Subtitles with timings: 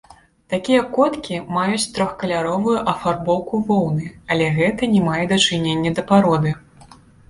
[0.53, 6.61] Такія коткі маюць трохкаляровую афарбоўку воўны, але гэта не мае дачынення да пароды.